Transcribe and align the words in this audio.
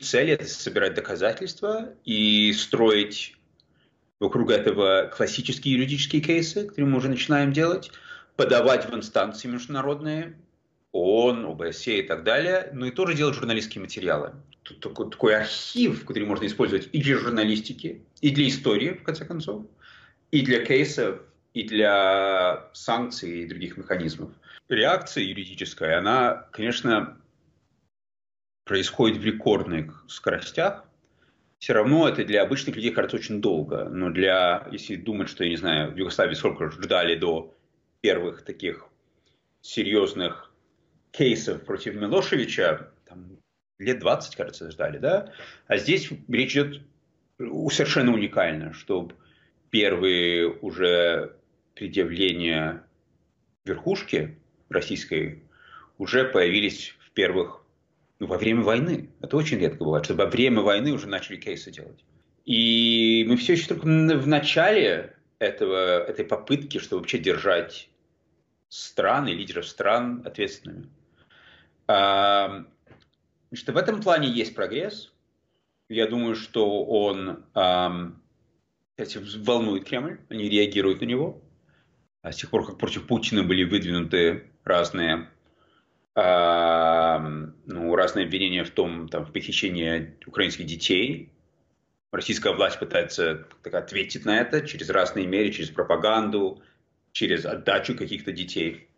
цель– 0.00 0.30
это 0.32 0.44
собирать 0.44 0.94
доказательства 0.94 1.94
и 2.04 2.52
строить 2.52 3.36
вокруг 4.20 4.50
этого 4.50 5.10
классические 5.14 5.74
юридические 5.74 6.22
кейсы, 6.22 6.66
которые 6.66 6.90
мы 6.90 6.98
уже 6.98 7.08
начинаем 7.08 7.52
делать, 7.52 7.90
подавать 8.36 8.88
в 8.88 8.94
инстанции 8.94 9.48
международные, 9.48 10.36
ООН, 10.92 11.44
ОБСЕ 11.46 12.00
и 12.00 12.02
так 12.02 12.24
далее, 12.24 12.70
но 12.72 12.86
и 12.86 12.90
тоже 12.90 13.14
делать 13.14 13.34
журналистские 13.34 13.82
материалы. 13.82 14.32
Тут 14.62 14.80
такой, 14.80 15.10
такой 15.10 15.36
архив, 15.36 16.04
который 16.04 16.24
можно 16.24 16.46
использовать 16.46 16.88
и 16.92 17.02
для 17.02 17.16
журналистики, 17.18 18.02
и 18.20 18.30
для 18.30 18.48
истории, 18.48 18.90
в 18.90 19.02
конце 19.02 19.24
концов, 19.24 19.66
и 20.30 20.42
для 20.42 20.64
кейсов, 20.64 21.20
и 21.54 21.62
для 21.62 22.68
санкций 22.72 23.42
и 23.42 23.46
других 23.46 23.76
механизмов. 23.76 24.30
Реакция 24.68 25.24
юридическая, 25.24 25.98
она, 25.98 26.46
конечно, 26.52 27.16
происходит 28.68 29.16
в 29.16 29.24
рекордных 29.24 30.04
скоростях. 30.06 30.84
Все 31.58 31.72
равно 31.72 32.08
это 32.08 32.24
для 32.24 32.42
обычных 32.42 32.76
людей 32.76 32.92
кажется 32.92 33.16
очень 33.16 33.40
долго. 33.40 33.88
Но 33.88 34.10
для, 34.10 34.68
если 34.70 34.94
думать, 34.94 35.28
что, 35.28 35.42
я 35.42 35.50
не 35.50 35.56
знаю, 35.56 35.90
в 35.90 35.96
Югославии 35.96 36.34
сколько 36.34 36.70
ждали 36.70 37.16
до 37.16 37.52
первых 38.00 38.42
таких 38.42 38.86
серьезных 39.62 40.52
кейсов 41.10 41.64
против 41.64 41.94
Милошевича, 41.94 42.90
там, 43.06 43.38
лет 43.78 43.98
20, 43.98 44.36
кажется, 44.36 44.70
ждали, 44.70 44.98
да? 44.98 45.32
А 45.66 45.78
здесь 45.78 46.10
речь 46.28 46.52
идет 46.52 46.82
совершенно 47.38 48.12
уникально, 48.12 48.72
чтобы 48.74 49.14
первые 49.70 50.48
уже 50.48 51.36
предъявления 51.74 52.84
верхушки 53.64 54.38
российской 54.68 55.42
уже 55.96 56.24
появились 56.24 56.94
в 57.00 57.10
первых, 57.12 57.62
ну, 58.18 58.26
во 58.26 58.38
время 58.38 58.62
войны. 58.62 59.10
Это 59.20 59.36
очень 59.36 59.58
редко 59.58 59.84
бывает, 59.84 60.04
что 60.04 60.14
во 60.14 60.26
время 60.26 60.60
войны 60.62 60.92
уже 60.92 61.06
начали 61.06 61.36
кейсы 61.36 61.70
делать. 61.70 62.04
И 62.44 63.24
мы 63.28 63.36
все 63.36 63.52
еще 63.54 63.68
только 63.68 63.84
в 63.84 64.26
начале 64.26 65.16
этого, 65.38 66.00
этой 66.04 66.24
попытки, 66.24 66.78
чтобы 66.78 67.00
вообще 67.00 67.18
держать 67.18 67.90
страны, 68.68 69.28
лидеров 69.28 69.66
стран 69.66 70.22
ответственными. 70.24 70.88
А, 71.86 72.64
что 73.52 73.72
в 73.72 73.76
этом 73.76 74.02
плане 74.02 74.28
есть 74.28 74.54
прогресс. 74.54 75.12
Я 75.88 76.06
думаю, 76.06 76.34
что 76.34 76.84
он 76.84 77.44
кстати, 78.98 79.24
волнует 79.38 79.84
Кремль, 79.84 80.18
они 80.28 80.48
реагируют 80.48 81.00
на 81.02 81.04
него. 81.04 81.40
А 82.22 82.32
с 82.32 82.36
тех 82.36 82.50
пор, 82.50 82.66
как 82.66 82.78
против 82.78 83.06
Путина 83.06 83.44
были 83.44 83.62
выдвинуты 83.62 84.50
разные, 84.64 85.30
ну, 86.20 87.94
разные 87.94 88.26
обвинения 88.26 88.64
в 88.64 88.70
том, 88.70 89.08
там, 89.08 89.24
в 89.24 89.32
похищении 89.32 90.16
украинских 90.26 90.66
детей, 90.66 91.30
российская 92.10 92.52
власть 92.54 92.80
пытается 92.80 93.46
так, 93.62 93.74
ответить 93.74 94.24
на 94.24 94.40
это 94.40 94.66
через 94.66 94.90
разные 94.90 95.26
меры, 95.26 95.50
через 95.50 95.70
пропаганду, 95.70 96.60
через 97.12 97.44
отдачу 97.44 97.96
каких-то 97.96 98.32
детей. 98.32 98.88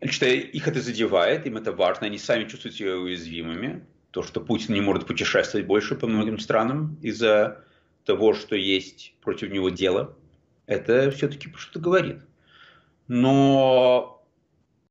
Значит, 0.00 0.22
их 0.22 0.68
это 0.68 0.80
задевает, 0.80 1.46
им 1.46 1.56
это 1.56 1.72
важно, 1.72 2.06
они 2.06 2.18
сами 2.18 2.44
чувствуют 2.44 2.76
себя 2.76 2.96
уязвимыми. 2.96 3.86
То, 4.10 4.22
что 4.22 4.40
Путин 4.40 4.74
не 4.74 4.82
может 4.82 5.06
путешествовать 5.06 5.66
больше 5.66 5.94
по 5.94 6.06
многим 6.06 6.38
странам 6.38 6.98
из-за 7.00 7.64
того, 8.04 8.34
что 8.34 8.54
есть 8.54 9.14
против 9.22 9.50
него 9.50 9.70
дело, 9.70 10.14
это 10.66 11.10
все-таки 11.10 11.50
что-то 11.56 11.80
говорит. 11.80 12.18
Но 13.08 14.13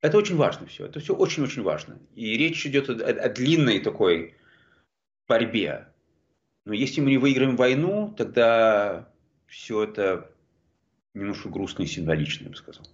это 0.04 0.18
очень 0.18 0.36
важно 0.36 0.68
все. 0.68 0.86
Это 0.86 1.00
все 1.00 1.16
очень-очень 1.16 1.64
важно. 1.64 1.98
И 2.14 2.38
речь 2.38 2.66
идет 2.66 2.90
о, 2.90 2.94
о 2.94 3.30
длинной 3.30 3.80
такой 3.80 4.36
борьбе. 5.30 5.88
Но 6.66 6.74
если 6.74 7.00
мы 7.00 7.12
не 7.12 7.18
выиграем 7.18 7.56
войну, 7.56 8.14
тогда 8.16 9.10
все 9.48 9.84
это 9.84 10.30
немножко 11.14 11.48
грустно 11.48 11.84
и 11.84 11.88
символично, 11.88 12.44
я 12.44 12.50
бы 12.50 12.56
сказал. 12.58 12.86